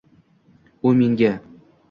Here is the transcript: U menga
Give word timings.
U 0.91 0.95
menga 1.01 1.31